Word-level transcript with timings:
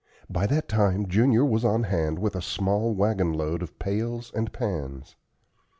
By 0.31 0.47
that 0.47 0.67
time 0.67 1.05
Junior 1.07 1.45
was 1.45 1.63
on 1.63 1.83
hand 1.83 2.17
with 2.17 2.35
a 2.35 2.41
small 2.41 2.95
wagon 2.95 3.33
load 3.33 3.61
of 3.61 3.77
pails 3.77 4.31
and 4.33 4.51
pans. 4.51 5.15